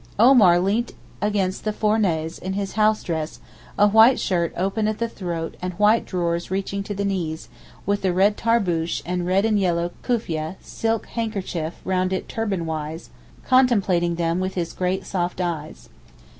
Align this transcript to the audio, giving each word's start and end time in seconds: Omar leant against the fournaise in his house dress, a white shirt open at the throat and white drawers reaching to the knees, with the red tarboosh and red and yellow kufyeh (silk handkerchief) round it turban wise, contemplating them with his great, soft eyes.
Omar 0.17 0.57
leant 0.59 0.93
against 1.21 1.63
the 1.63 1.71
fournaise 1.71 2.39
in 2.39 2.53
his 2.53 2.71
house 2.73 3.03
dress, 3.03 3.39
a 3.77 3.87
white 3.87 4.19
shirt 4.19 4.51
open 4.57 4.87
at 4.87 4.97
the 4.97 5.07
throat 5.07 5.55
and 5.61 5.73
white 5.73 6.07
drawers 6.07 6.49
reaching 6.49 6.81
to 6.81 6.95
the 6.95 7.05
knees, 7.05 7.49
with 7.85 8.01
the 8.01 8.11
red 8.11 8.35
tarboosh 8.35 9.03
and 9.05 9.27
red 9.27 9.45
and 9.45 9.59
yellow 9.59 9.91
kufyeh 10.01 10.55
(silk 10.59 11.05
handkerchief) 11.05 11.79
round 11.85 12.11
it 12.11 12.27
turban 12.27 12.65
wise, 12.65 13.11
contemplating 13.45 14.15
them 14.15 14.39
with 14.39 14.55
his 14.55 14.73
great, 14.73 15.05
soft 15.05 15.39
eyes. 15.39 15.87